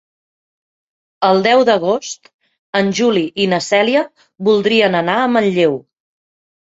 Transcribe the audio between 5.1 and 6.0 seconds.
a Manlleu.